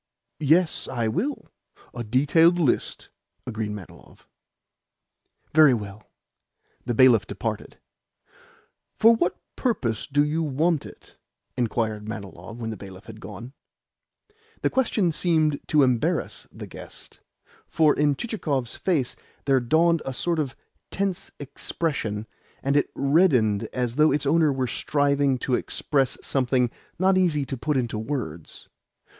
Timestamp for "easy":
27.19-27.45